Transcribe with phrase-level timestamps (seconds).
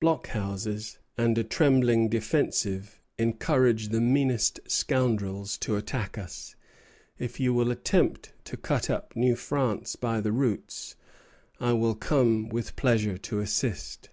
[0.00, 6.56] Blockhouses and a trembling defensive encourage the meanest scoundrels to attack us.
[7.18, 10.96] If you will attempt to cut up New France by the roots,
[11.60, 14.08] I will come with pleasure to assist."